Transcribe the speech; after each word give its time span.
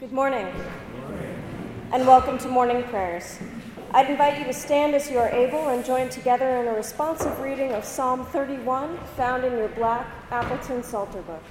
Good 0.00 0.12
morning. 0.12 0.48
And 1.92 2.06
welcome 2.06 2.38
to 2.38 2.48
morning 2.48 2.84
prayers. 2.84 3.38
I'd 3.92 4.08
invite 4.08 4.38
you 4.38 4.46
to 4.46 4.52
stand 4.54 4.94
as 4.94 5.10
you 5.10 5.18
are 5.18 5.28
able 5.28 5.68
and 5.68 5.84
join 5.84 6.08
together 6.08 6.48
in 6.56 6.68
a 6.68 6.72
responsive 6.72 7.38
reading 7.38 7.72
of 7.72 7.84
Psalm 7.84 8.24
31, 8.24 8.96
found 9.14 9.44
in 9.44 9.52
your 9.52 9.68
black 9.68 10.06
Appleton 10.30 10.82
Psalter 10.82 11.20
book. 11.20 11.42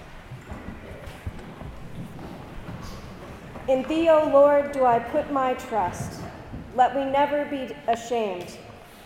In 3.67 3.83
thee, 3.83 4.09
O 4.09 4.27
Lord, 4.33 4.71
do 4.71 4.83
I 4.83 4.97
put 4.97 5.31
my 5.31 5.53
trust. 5.53 6.19
Let 6.75 6.95
me 6.95 7.05
never 7.05 7.45
be 7.45 7.75
ashamed. 7.87 8.57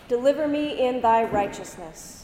Deliver 0.07 0.47
me 0.47 0.87
in 0.87 1.01
thy 1.01 1.25
righteousness. 1.25 2.23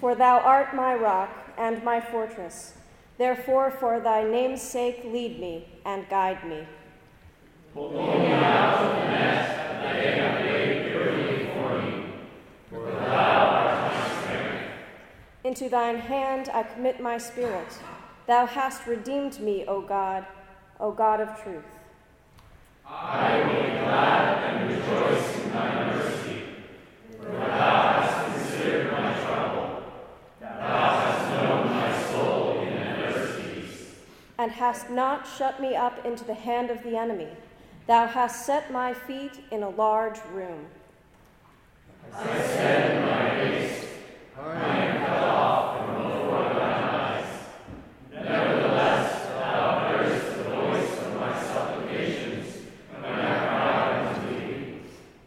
For 0.00 0.14
thou 0.14 0.38
art 0.70 0.76
my 0.76 0.94
rock 0.94 1.30
and 1.58 1.82
my 1.82 2.00
fortress. 2.00 2.74
Therefore, 3.18 3.70
for 3.70 4.00
thy 4.00 4.22
name's 4.22 4.62
sake, 4.62 5.02
lead 5.04 5.40
me 5.40 5.66
and 5.84 6.08
guide 6.08 6.46
me. 6.46 6.66
Pull 7.74 7.90
me 7.90 8.32
out 8.32 8.74
of 8.74 8.96
the 8.96 9.08
nest 9.10 9.56
that 9.56 10.02
they 10.02 10.12
have 10.12 10.44
laid 10.44 10.90
purely 10.90 11.46
for 11.52 11.82
me, 11.82 12.04
for 12.68 12.90
thou 12.92 13.46
art 13.46 13.92
my 13.92 14.22
strength. 14.22 14.64
Into 15.44 15.68
thine 15.68 15.98
hand 15.98 16.48
I 16.52 16.62
commit 16.62 17.00
my 17.00 17.18
spirit. 17.18 17.78
Thou 18.26 18.46
hast 18.46 18.86
redeemed 18.86 19.40
me, 19.40 19.64
O 19.66 19.80
God, 19.80 20.24
O 20.78 20.92
God 20.92 21.20
of 21.20 21.42
truth. 21.42 21.64
And 34.40 34.52
hast 34.52 34.88
not 34.88 35.28
shut 35.36 35.60
me 35.60 35.76
up 35.76 36.02
into 36.06 36.24
the 36.24 36.32
hand 36.32 36.70
of 36.70 36.82
the 36.82 36.96
enemy. 36.96 37.28
Thou 37.86 38.06
hast 38.06 38.46
set 38.46 38.72
my 38.72 38.94
feet 38.94 39.32
in 39.50 39.62
a 39.62 39.68
large 39.68 40.18
room. 40.32 40.64
Nevertheless 48.14 49.26
thou 49.26 49.78
hearst 49.78 50.36
the 50.38 50.44
voice 50.44 50.98
of 51.02 51.14
my 51.20 51.42
supplications. 51.42 52.46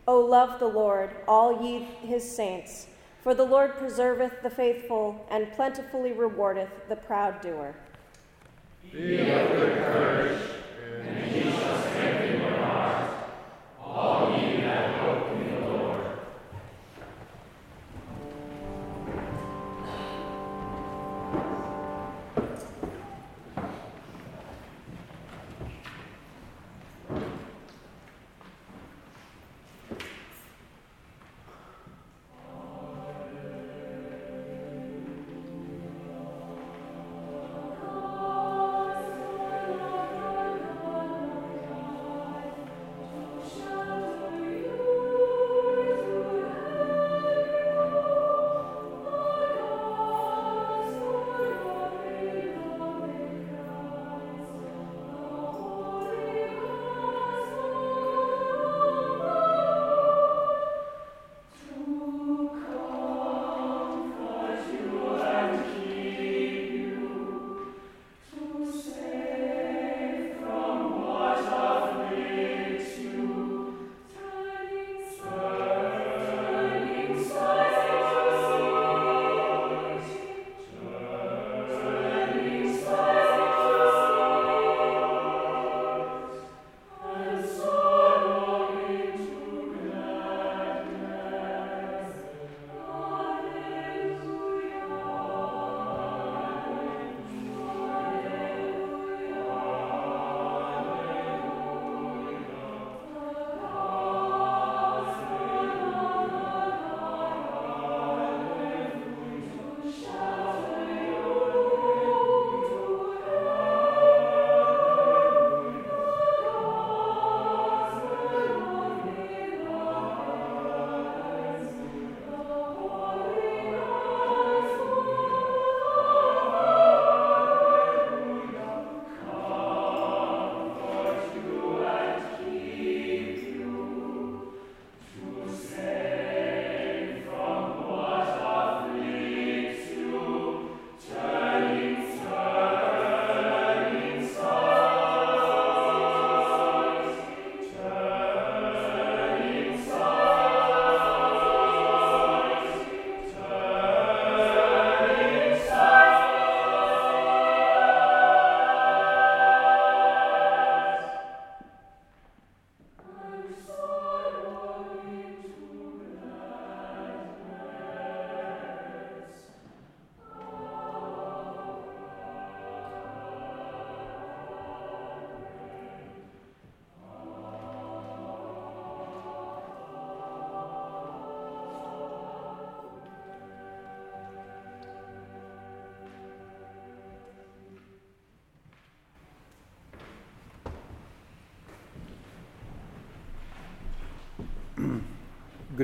O 0.08 0.20
love 0.22 0.60
the 0.60 0.66
Lord, 0.66 1.12
all 1.28 1.64
ye 1.64 1.84
his 2.02 2.28
saints, 2.36 2.88
for 3.22 3.36
the 3.36 3.46
Lord 3.46 3.78
preserveth 3.78 4.42
the 4.42 4.50
faithful 4.50 5.24
and 5.30 5.52
plentifully 5.52 6.14
rewardeth 6.14 6.90
the 6.90 6.96
proud 6.96 7.40
doer. 7.40 7.76
Be 8.94 9.28
of 9.32 9.50
good 9.50 9.74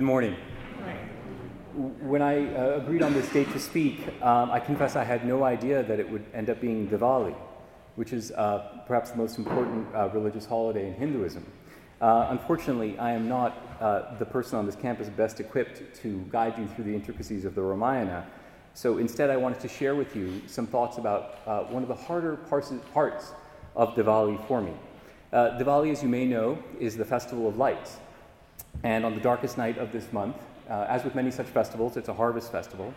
morning. 0.04 0.36
When 1.74 2.22
I 2.22 2.54
uh, 2.54 2.78
agreed 2.78 3.02
on 3.02 3.12
this 3.16 3.28
date 3.34 3.52
to 3.54 3.60
speak, 3.60 4.08
um, 4.22 4.52
I 4.52 4.60
confess 4.60 4.96
I 4.96 5.04
had 5.04 5.26
no 5.26 5.44
idea 5.44 5.82
that 5.82 6.00
it 6.00 6.08
would 6.08 6.24
end 6.32 6.52
up 6.52 6.62
being 6.62 6.88
Diwali, 6.88 7.36
which 7.96 8.14
is 8.14 8.32
uh, 8.34 8.84
perhaps 8.86 9.10
the 9.10 9.18
most 9.18 9.40
important 9.40 9.88
uh, 9.96 10.10
religious 10.10 10.46
holiday 10.46 10.88
in 10.88 10.94
Hinduism. 10.94 11.44
Uh, 12.02 12.28
unfortunately, 12.30 13.00
I 13.00 13.14
am 13.14 13.28
not 13.28 13.58
uh, 13.82 14.16
the 14.20 14.26
person 14.26 14.60
on 14.60 14.68
this 14.68 14.76
campus 14.76 15.10
best 15.10 15.40
equipped 15.40 15.82
to 16.04 16.24
guide 16.30 16.60
you 16.60 16.68
through 16.68 16.84
the 16.84 16.94
intricacies 16.94 17.44
of 17.44 17.56
the 17.56 17.64
Ramayana. 17.64 18.28
So 18.76 19.00
instead, 19.00 19.32
I 19.32 19.38
wanted 19.38 19.60
to 19.62 19.68
share 19.68 19.96
with 19.96 20.16
you 20.16 20.44
some 20.46 20.68
thoughts 20.68 21.00
about 21.00 21.40
uh, 21.48 21.62
one 21.62 21.82
of 21.82 21.90
the 21.90 21.96
harder 21.96 22.36
parts, 22.36 23.34
of 23.76 23.96
Diwali 23.96 24.46
for 24.48 24.62
me. 24.62 24.74
Diwali, 25.34 25.92
as 25.92 26.04
you 26.04 26.10
may 26.10 26.26
know, 26.26 26.60
is 26.80 26.96
the 26.96 27.06
festival 27.06 27.48
of 27.48 27.58
lights. 27.58 27.98
And 28.84 29.06
on 29.06 29.14
the 29.14 29.22
darkest 29.22 29.58
night 29.58 29.78
of 29.78 29.92
this 29.92 30.12
month, 30.14 30.38
uh, 30.70 30.86
as 30.88 31.04
with 31.04 31.16
many 31.16 31.32
such 31.32 31.48
festivals, 31.48 31.98
it's 31.98 32.08
a 32.08 32.14
harvest 32.14 32.52
festival. 32.52 32.94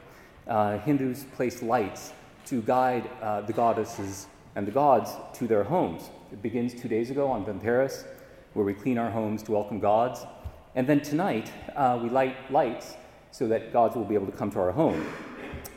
Uh, 0.46 0.78
Hindus 0.78 1.24
place 1.34 1.62
lights 1.62 2.12
to 2.46 2.62
guide 2.62 3.08
uh, 3.20 3.40
the 3.40 3.52
goddesses 3.52 4.26
and 4.54 4.66
the 4.66 4.70
gods 4.70 5.10
to 5.34 5.46
their 5.46 5.64
homes. 5.64 6.10
It 6.32 6.42
begins 6.42 6.74
two 6.74 6.88
days 6.88 7.10
ago 7.10 7.28
on 7.28 7.44
Dhanteras, 7.44 8.04
where 8.52 8.64
we 8.64 8.74
clean 8.74 8.98
our 8.98 9.10
homes 9.10 9.42
to 9.44 9.52
welcome 9.52 9.80
gods. 9.80 10.24
And 10.74 10.86
then 10.86 11.00
tonight, 11.00 11.50
uh, 11.74 11.98
we 12.02 12.10
light 12.10 12.36
lights 12.50 12.96
so 13.30 13.48
that 13.48 13.72
gods 13.72 13.96
will 13.96 14.04
be 14.04 14.14
able 14.14 14.26
to 14.26 14.32
come 14.32 14.50
to 14.52 14.60
our 14.60 14.72
home. 14.72 15.04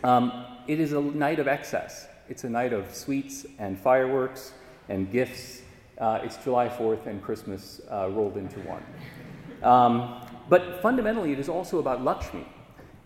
Um, 0.04 0.46
it 0.68 0.80
is 0.80 0.94
a 0.94 1.02
night 1.02 1.40
of 1.40 1.48
excess. 1.48 2.08
It's 2.30 2.44
a 2.44 2.50
night 2.50 2.74
of 2.74 2.94
sweets 2.94 3.46
and 3.60 3.78
fireworks 3.78 4.54
and 4.90 5.12
gifts. 5.12 5.62
Uh, 5.98 6.20
it's 6.24 6.38
July 6.38 6.68
4th 6.68 7.08
and 7.08 7.22
Christmas 7.24 7.82
uh, 7.90 8.10
rolled 8.10 8.38
into 8.38 8.60
one. 8.62 8.84
Um, 9.66 10.22
but 10.48 10.80
fundamentally, 10.84 11.32
it 11.32 11.40
is 11.40 11.50
also 11.50 11.80
about 11.80 12.04
Lakshmi, 12.04 12.46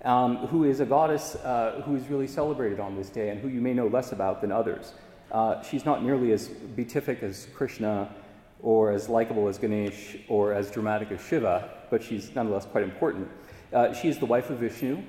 um, 0.04 0.48
who 0.48 0.66
is 0.66 0.82
a 0.82 0.86
goddess 0.86 1.36
uh, 1.36 1.82
who 1.86 1.96
is 1.96 2.10
really 2.10 2.28
celebrated 2.28 2.82
on 2.82 2.98
this 2.98 3.10
day 3.10 3.30
and 3.30 3.40
who 3.40 3.48
you 3.48 3.62
may 3.62 3.74
know 3.74 3.88
less 3.88 4.12
about 4.12 4.42
than 4.42 4.52
others. 4.52 4.94
Uh, 5.32 5.62
she's 5.62 5.86
not 5.86 6.04
nearly 6.04 6.34
as 6.34 6.50
beatific 6.50 7.24
as 7.24 7.48
Krishna 7.54 8.14
or 8.62 8.92
as 8.92 9.08
likable 9.08 9.48
as 9.48 9.58
Ganesh 9.58 10.18
or 10.28 10.54
as 10.54 10.70
dramatic 10.70 11.12
as 11.12 11.22
Shiva, 11.22 11.70
but 11.90 12.04
she's 12.04 12.36
nonetheless 12.36 12.66
quite 12.66 12.84
important. 12.84 13.30
Uh, 13.72 13.94
she 13.94 14.10
is 14.10 14.18
the 14.18 14.26
wife 14.26 14.50
of 14.50 14.58
Vishnu, 14.58 15.02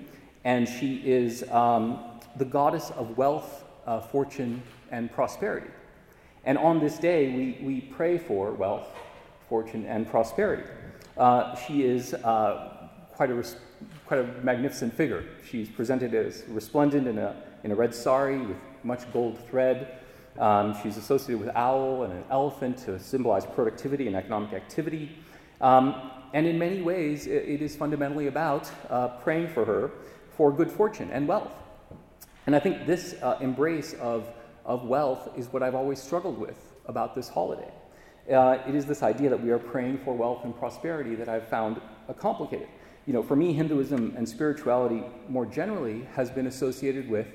and 0.45 0.69
she 0.69 0.97
is 1.05 1.43
um, 1.51 1.99
the 2.37 2.45
goddess 2.45 2.91
of 2.91 3.19
wealth, 3.19 3.65
uh, 3.87 4.01
fortune, 4.01 4.63
and 4.93 5.11
prosperity. 5.11 5.71
And 6.45 6.57
on 6.59 6.79
this 6.79 6.97
day, 6.97 7.35
we, 7.35 7.67
we 7.67 7.81
pray 7.81 8.19
for 8.19 8.53
wealth, 8.53 8.87
fortune, 9.49 9.85
and 9.87 10.09
prosperity. 10.09 10.63
Uh, 11.21 11.55
she 11.55 11.83
is 11.83 12.15
uh, 12.15 12.89
quite, 13.13 13.31
a 13.31 13.45
quite 14.07 14.21
a 14.21 14.27
magnificent 14.43 14.91
figure. 14.95 15.23
She's 15.47 15.69
presented 15.69 16.15
as 16.15 16.45
resplendent 16.49 17.07
in 17.07 17.19
a, 17.19 17.37
in 17.63 17.73
a 17.73 17.75
red 17.75 17.95
sari 17.95 18.39
with 18.39 18.57
much 18.85 19.13
gold 19.13 19.39
thread. 19.51 19.99
Um, 20.39 20.75
she's 20.83 20.97
associated 20.97 21.45
with 21.45 21.55
owl 21.55 22.05
and 22.05 22.15
an 22.15 22.25
elephant 22.31 22.79
to 22.87 22.99
symbolize 22.99 23.45
productivity 23.45 24.07
and 24.07 24.17
economic 24.17 24.55
activity. 24.55 25.19
Um, 25.61 26.11
and 26.33 26.47
in 26.47 26.59
many 26.59 26.81
ways, 26.81 27.27
it, 27.27 27.47
it 27.47 27.61
is 27.61 27.77
fundamentally 27.77 28.29
about 28.29 28.71
uh, 28.89 29.09
praying 29.09 29.49
for 29.49 29.67
her 29.67 29.91
for 30.31 30.51
good 30.51 30.71
fortune 30.71 31.11
and 31.11 31.29
wealth. 31.29 31.53
And 32.47 32.57
I 32.57 32.61
think 32.61 32.87
this 32.87 33.15
uh, 33.21 33.37
embrace 33.43 33.93
of, 34.01 34.27
of 34.65 34.87
wealth 34.87 35.29
is 35.37 35.53
what 35.53 35.63
I've 35.63 35.75
always 35.75 36.01
struggled 36.01 36.39
with 36.39 36.73
about 36.87 37.15
this 37.15 37.29
holiday. 37.29 37.71
Uh, 38.31 38.63
it 38.67 38.75
is 38.77 38.87
this 38.87 39.03
idea 39.03 39.29
that 39.29 39.43
we 39.43 39.51
are 39.51 39.59
praying 39.59 39.99
for 39.99 40.15
wealth 40.15 40.45
and 40.45 40.57
prosperity 40.57 41.17
that 41.17 41.29
I've 41.29 41.49
found 41.49 41.81
complicated. 42.19 42.69
You 43.07 43.13
know, 43.13 43.23
for 43.23 43.35
me, 43.35 43.53
Hinduism 43.53 44.15
and 44.17 44.29
spirituality 44.29 45.03
more 45.29 45.47
generally 45.47 46.07
has 46.15 46.31
been 46.31 46.47
associated 46.47 47.09
with 47.09 47.27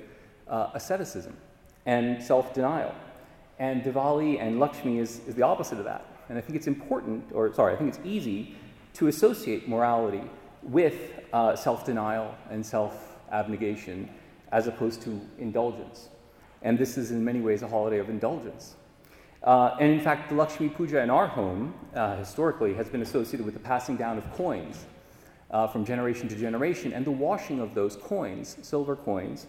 uh, 0.48 0.70
asceticism 0.74 1.36
and 1.84 2.22
self 2.22 2.54
denial. 2.54 2.94
And 3.58 3.82
Diwali 3.82 4.40
and 4.40 4.58
Lakshmi 4.58 4.98
is, 4.98 5.20
is 5.26 5.34
the 5.34 5.42
opposite 5.42 5.78
of 5.78 5.84
that. 5.84 6.06
And 6.28 6.38
I 6.38 6.40
think 6.40 6.56
it's 6.56 6.66
important, 6.66 7.24
or 7.32 7.52
sorry, 7.52 7.74
I 7.74 7.76
think 7.76 7.94
it's 7.94 8.04
easy 8.04 8.54
to 8.94 9.08
associate 9.08 9.68
morality 9.68 10.22
with 10.62 10.94
uh, 11.32 11.56
self 11.56 11.84
denial 11.84 12.34
and 12.50 12.64
self 12.64 13.16
abnegation 13.30 14.08
as 14.52 14.66
opposed 14.66 15.02
to 15.02 15.20
indulgence. 15.38 16.08
And 16.62 16.78
this 16.78 16.96
is 16.96 17.10
in 17.10 17.24
many 17.24 17.40
ways 17.40 17.62
a 17.62 17.68
holiday 17.68 17.98
of 17.98 18.08
indulgence. 18.08 18.76
Uh, 19.46 19.76
and 19.78 19.92
in 19.92 20.00
fact, 20.00 20.28
the 20.28 20.34
Lakshmi 20.34 20.68
Puja 20.68 21.00
in 21.00 21.08
our 21.08 21.28
home, 21.28 21.72
uh, 21.94 22.16
historically, 22.16 22.74
has 22.74 22.88
been 22.88 23.02
associated 23.02 23.46
with 23.46 23.54
the 23.54 23.60
passing 23.60 23.96
down 23.96 24.18
of 24.18 24.28
coins 24.32 24.84
uh, 25.52 25.68
from 25.68 25.84
generation 25.84 26.28
to 26.28 26.34
generation 26.34 26.92
and 26.92 27.04
the 27.04 27.12
washing 27.12 27.60
of 27.60 27.72
those 27.72 27.94
coins, 27.94 28.56
silver 28.62 28.96
coins, 28.96 29.46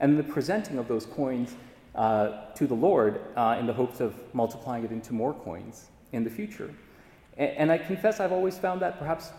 and 0.00 0.18
the 0.18 0.22
presenting 0.22 0.76
of 0.78 0.86
those 0.86 1.06
coins 1.06 1.54
uh, 1.94 2.52
to 2.54 2.66
the 2.66 2.74
Lord 2.74 3.22
uh, 3.36 3.56
in 3.58 3.66
the 3.66 3.72
hopes 3.72 4.00
of 4.00 4.14
multiplying 4.34 4.84
it 4.84 4.92
into 4.92 5.14
more 5.14 5.32
coins 5.32 5.86
in 6.12 6.24
the 6.24 6.30
future. 6.30 6.72
And, 7.38 7.50
and, 7.52 7.72
I 7.72 7.78
confess 7.78 8.20
I've 8.20 8.32
always 8.32 8.58
found 8.58 8.82
that 8.82 8.98
perhaps 8.98 9.30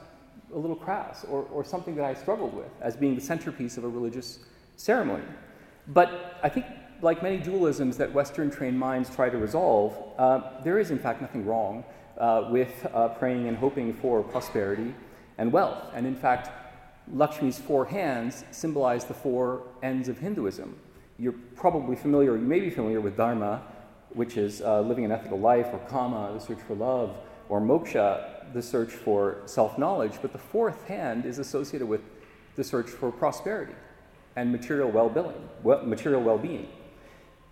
a 0.54 0.58
little 0.58 0.76
crass 0.76 1.24
or, 1.26 1.44
or 1.54 1.64
something 1.64 1.96
that 1.96 2.04
I 2.04 2.16
struggled 2.16 2.56
with 2.56 2.72
as 2.82 2.98
being 2.98 3.14
the 3.14 3.22
centerpiece 3.22 3.78
of 3.78 3.84
a 3.84 3.88
religious 3.88 4.40
ceremony. 4.76 5.24
But 5.88 6.40
I 6.42 6.50
think 6.50 6.66
like 7.02 7.24
many 7.24 7.40
dualisms 7.40 7.98
that 7.98 8.14
Western 8.14 8.50
trained 8.52 8.78
minds 8.78 9.14
try 9.14 9.30
to 9.30 9.38
resolve, 9.38 9.98
uh, 10.18 10.62
there 10.64 10.80
is 10.80 10.92
in 10.92 11.00
fact 11.00 11.22
nothing 11.22 11.46
wrong 11.46 11.84
uh, 12.18 12.48
with 12.52 12.86
uh, 12.94 13.10
praying 13.10 13.48
and 13.48 13.58
hoping 13.58 13.94
for 13.94 14.22
prosperity 14.22 14.94
and 15.38 15.52
wealth. 15.52 15.92
And 15.94 16.06
in 16.06 16.16
fact, 16.16 16.50
Lakshmi's 17.14 17.58
four 17.58 17.86
hands 17.86 18.44
symbolize 18.52 19.06
the 19.06 19.14
four 19.14 19.64
ends 19.82 20.10
of 20.10 20.20
Hinduism. 20.20 20.76
You're 21.18 21.36
probably 21.56 21.96
familiar, 21.96 22.34
or 22.34 22.38
you 22.38 22.46
may 22.46 22.60
be 22.60 22.70
familiar 22.70 23.02
with 23.02 23.18
Dharma, 23.18 23.62
which 24.14 24.38
is 24.38 24.62
uh, 24.62 24.82
living 24.82 25.06
an 25.06 25.12
ethical 25.12 25.40
life, 25.40 25.68
or 25.72 25.80
Kama, 25.90 26.34
the 26.34 26.40
search 26.40 26.60
for 26.60 26.76
love, 26.76 27.18
or 27.48 27.60
Moksha, 27.60 28.54
the 28.54 28.62
search 28.62 28.92
for 28.92 29.38
self 29.46 29.78
knowledge. 29.78 30.14
But 30.22 30.34
the 30.34 30.40
fourth 30.40 30.86
hand 30.86 31.26
is 31.26 31.40
associated 31.40 31.88
with 31.88 32.02
the 32.56 32.64
search 32.64 32.90
for 32.90 33.12
prosperity 33.12 33.76
and 34.36 34.52
material 34.52 34.90
well-being. 34.90 35.50
Material 35.64 36.22
well-being. 36.22 36.68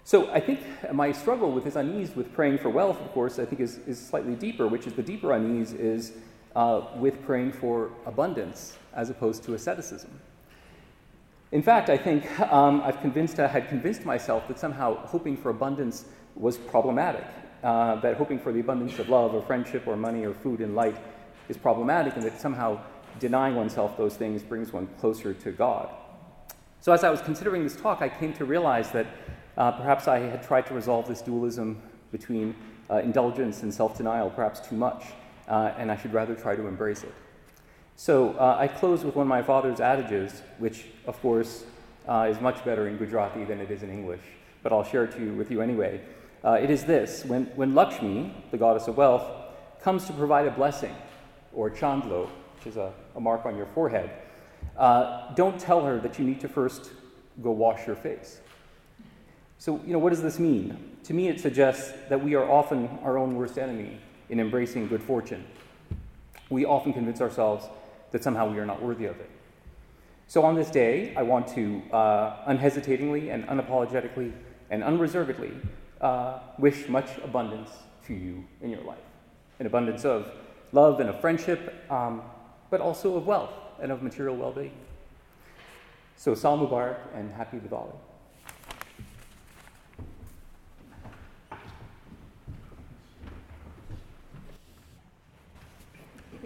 So 0.07 0.31
I 0.31 0.39
think 0.39 0.61
my 0.93 1.11
struggle 1.11 1.51
with 1.51 1.65
this 1.65 1.75
unease 1.75 2.15
with 2.15 2.33
praying 2.33 2.59
for 2.59 2.69
wealth, 2.69 2.97
of 3.01 3.11
course, 3.11 3.39
I 3.39 3.45
think 3.45 3.59
is, 3.59 3.79
is 3.79 3.99
slightly 3.99 4.35
deeper, 4.35 4.65
which 4.65 4.87
is 4.87 4.93
the 4.93 5.03
deeper 5.03 5.33
unease 5.33 5.73
is 5.73 6.13
uh, 6.55 6.83
with 6.95 7.21
praying 7.25 7.51
for 7.51 7.91
abundance 8.05 8.77
as 8.93 9.09
opposed 9.09 9.43
to 9.43 9.53
asceticism. 9.53 10.09
In 11.51 11.61
fact, 11.61 11.89
I 11.89 11.97
think 11.97 12.23
um, 12.39 12.79
I've 12.85 13.01
convinced, 13.01 13.37
I 13.41 13.47
had 13.47 13.67
convinced 13.67 14.05
myself 14.05 14.47
that 14.47 14.57
somehow 14.57 14.95
hoping 15.07 15.35
for 15.35 15.49
abundance 15.49 16.05
was 16.35 16.57
problematic, 16.57 17.25
uh, 17.61 17.97
that 17.99 18.15
hoping 18.15 18.39
for 18.39 18.53
the 18.53 18.61
abundance 18.61 18.97
of 18.99 19.09
love 19.09 19.33
or 19.33 19.41
friendship 19.41 19.87
or 19.87 19.97
money 19.97 20.25
or 20.25 20.33
food 20.35 20.61
and 20.61 20.73
light 20.73 20.95
is 21.49 21.57
problematic, 21.57 22.15
and 22.15 22.23
that 22.23 22.39
somehow 22.39 22.79
denying 23.19 23.55
oneself 23.55 23.97
those 23.97 24.15
things 24.15 24.41
brings 24.41 24.71
one 24.71 24.87
closer 25.01 25.33
to 25.33 25.51
God. 25.51 25.89
So, 26.79 26.93
as 26.93 27.03
I 27.03 27.09
was 27.09 27.19
considering 27.19 27.63
this 27.63 27.75
talk, 27.75 28.01
I 28.01 28.07
came 28.07 28.31
to 28.35 28.45
realize 28.45 28.91
that 28.91 29.07
uh, 29.57 29.71
perhaps 29.71 30.07
I 30.07 30.19
had 30.19 30.43
tried 30.43 30.67
to 30.67 30.73
resolve 30.73 31.07
this 31.07 31.21
dualism 31.21 31.81
between 32.11 32.55
uh, 32.89 32.97
indulgence 32.97 33.63
and 33.63 33.73
self 33.73 33.97
denial 33.97 34.29
perhaps 34.29 34.59
too 34.59 34.75
much, 34.75 35.03
uh, 35.47 35.73
and 35.77 35.91
I 35.91 35.97
should 35.97 36.13
rather 36.13 36.35
try 36.35 36.55
to 36.55 36.67
embrace 36.67 37.03
it. 37.03 37.13
So 37.95 38.33
uh, 38.33 38.57
I 38.59 38.67
close 38.67 39.03
with 39.03 39.15
one 39.15 39.23
of 39.23 39.29
my 39.29 39.41
father's 39.41 39.79
adages, 39.79 40.43
which, 40.59 40.85
of 41.07 41.19
course, 41.21 41.65
uh, 42.07 42.27
is 42.29 42.39
much 42.39 42.63
better 42.63 42.87
in 42.87 42.97
Gujarati 42.97 43.43
than 43.43 43.59
it 43.59 43.71
is 43.71 43.81
in 43.81 43.89
English, 43.89 44.21
but 44.61 44.71
I'll 44.71 44.83
share 44.83 45.05
it 45.05 45.11
to 45.13 45.19
you, 45.19 45.33
with 45.33 45.49
you 45.49 45.61
anyway. 45.61 46.01
Uh, 46.43 46.51
it 46.51 46.69
is 46.69 46.85
this 46.85 47.25
when, 47.25 47.45
when 47.55 47.73
Lakshmi, 47.73 48.33
the 48.51 48.57
goddess 48.57 48.87
of 48.87 48.97
wealth, 48.97 49.25
comes 49.81 50.05
to 50.05 50.13
provide 50.13 50.45
a 50.45 50.51
blessing, 50.51 50.95
or 51.53 51.71
chandlo, 51.71 52.29
which 52.55 52.67
is 52.67 52.77
a, 52.77 52.93
a 53.15 53.19
mark 53.19 53.45
on 53.45 53.57
your 53.57 53.65
forehead, 53.65 54.11
don't 55.35 55.59
tell 55.59 55.83
her 55.83 55.99
that 55.99 56.19
you 56.19 56.25
need 56.25 56.39
to 56.39 56.47
first 56.47 56.91
go 57.41 57.51
wash 57.51 57.87
your 57.87 57.95
face. 57.95 58.41
So, 59.59 59.81
you 59.85 59.93
know, 59.93 59.99
what 59.99 60.11
does 60.11 60.21
this 60.21 60.39
mean? 60.39 60.97
To 61.05 61.13
me, 61.13 61.29
it 61.29 61.39
suggests 61.39 61.93
that 62.09 62.23
we 62.23 62.35
are 62.35 62.49
often 62.49 62.87
our 63.03 63.17
own 63.17 63.35
worst 63.35 63.57
enemy 63.57 63.99
in 64.29 64.39
embracing 64.39 64.87
good 64.87 65.01
fortune. 65.01 65.43
We 66.49 66.65
often 66.65 66.93
convince 66.93 67.21
ourselves 67.21 67.65
that 68.11 68.23
somehow 68.23 68.51
we 68.51 68.59
are 68.59 68.65
not 68.65 68.81
worthy 68.81 69.05
of 69.05 69.19
it. 69.19 69.29
So, 70.27 70.43
on 70.43 70.55
this 70.55 70.69
day, 70.69 71.15
I 71.15 71.23
want 71.23 71.47
to 71.49 71.81
uh, 71.91 72.43
unhesitatingly 72.47 73.29
and 73.29 73.47
unapologetically 73.47 74.33
and 74.69 74.83
unreservedly 74.83 75.53
uh, 76.01 76.39
wish 76.59 76.87
much 76.87 77.17
abundance 77.23 77.71
to 78.05 78.13
you 78.13 78.45
in 78.61 78.69
your 78.69 78.83
life 78.83 78.99
an 79.59 79.65
abundance 79.65 80.05
of 80.05 80.31
love 80.71 80.99
and 80.99 81.09
of 81.09 81.19
friendship, 81.19 81.73
um, 81.91 82.21
but 82.69 82.81
also 82.81 83.15
of 83.15 83.25
wealth 83.25 83.53
and 83.81 83.91
of 83.91 84.03
material 84.03 84.35
well 84.35 84.51
being. 84.51 84.73
So, 86.15 86.35
Sal 86.35 86.57
Mubarak 86.57 86.97
and 87.15 87.31
happy 87.33 87.57
Diwali. 87.57 87.95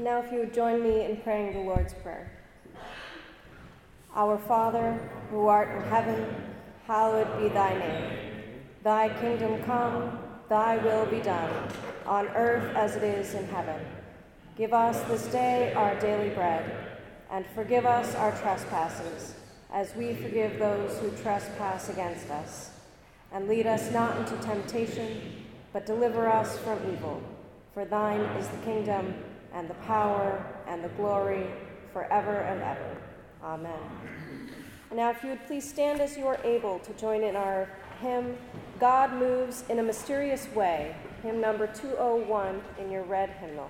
Now, 0.01 0.19
if 0.19 0.31
you 0.31 0.39
would 0.39 0.51
join 0.51 0.81
me 0.81 1.05
in 1.05 1.17
praying 1.17 1.53
the 1.53 1.59
Lord's 1.59 1.93
Prayer. 1.93 2.31
Our 4.15 4.39
Father, 4.39 4.93
who 5.29 5.45
art 5.45 5.69
in 5.77 5.87
heaven, 5.91 6.25
hallowed 6.87 7.39
be 7.39 7.49
thy 7.49 7.77
name. 7.77 8.17
Thy 8.81 9.09
kingdom 9.21 9.61
come, 9.61 10.17
thy 10.49 10.77
will 10.77 11.05
be 11.05 11.19
done, 11.19 11.53
on 12.07 12.29
earth 12.29 12.75
as 12.75 12.95
it 12.95 13.03
is 13.03 13.35
in 13.35 13.45
heaven. 13.49 13.79
Give 14.57 14.73
us 14.73 14.99
this 15.03 15.31
day 15.31 15.71
our 15.73 15.93
daily 15.99 16.29
bread, 16.29 16.97
and 17.29 17.45
forgive 17.53 17.85
us 17.85 18.15
our 18.15 18.31
trespasses, 18.39 19.35
as 19.71 19.95
we 19.95 20.15
forgive 20.15 20.57
those 20.57 20.97
who 20.97 21.11
trespass 21.21 21.89
against 21.89 22.27
us. 22.31 22.71
And 23.31 23.47
lead 23.47 23.67
us 23.67 23.91
not 23.91 24.17
into 24.17 24.35
temptation, 24.43 25.45
but 25.71 25.85
deliver 25.85 26.27
us 26.27 26.57
from 26.57 26.79
evil. 26.91 27.21
For 27.75 27.85
thine 27.85 28.21
is 28.39 28.47
the 28.47 28.57
kingdom, 28.65 29.13
and 29.53 29.69
the 29.69 29.73
power, 29.85 30.45
and 30.67 30.83
the 30.83 30.89
glory, 30.89 31.47
forever 31.93 32.37
and 32.37 32.61
ever. 32.61 32.97
Amen. 33.43 33.73
And 34.89 34.97
now, 34.97 35.09
if 35.09 35.23
you 35.23 35.29
would 35.29 35.45
please 35.45 35.67
stand 35.67 36.01
as 36.01 36.17
you 36.17 36.27
are 36.27 36.39
able 36.43 36.79
to 36.79 36.93
join 36.93 37.23
in 37.23 37.35
our 37.35 37.69
hymn, 38.01 38.37
God 38.79 39.13
Moves 39.13 39.63
in 39.69 39.79
a 39.79 39.83
Mysterious 39.83 40.47
Way, 40.53 40.95
hymn 41.21 41.39
number 41.39 41.67
201 41.67 42.61
in 42.79 42.91
your 42.91 43.03
red 43.03 43.29
hymnal. 43.29 43.69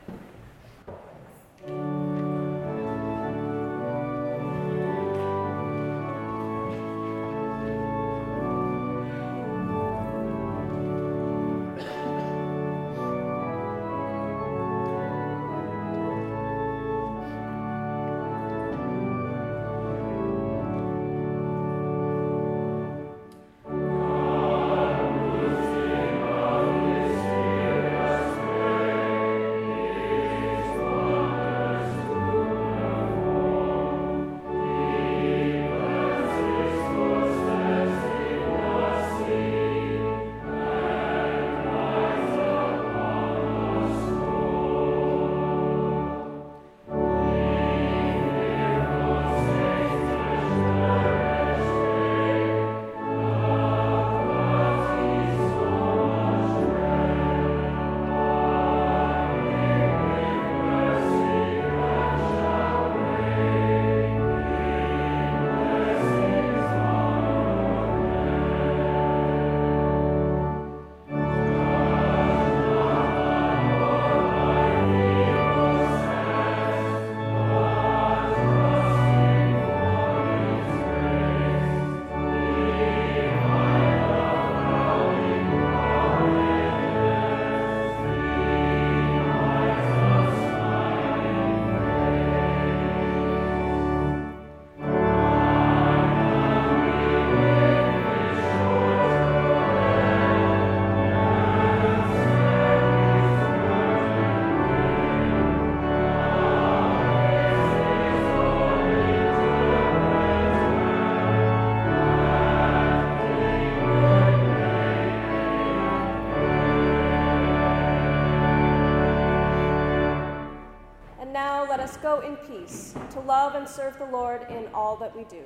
Go 122.01 122.19
in 122.21 122.35
peace 122.37 122.93
to 123.11 123.19
love 123.19 123.55
and 123.55 123.67
serve 123.67 123.97
the 123.97 124.05
Lord 124.05 124.47
in 124.49 124.67
all 124.73 124.95
that 124.97 125.15
we 125.15 125.23
do. 125.25 125.43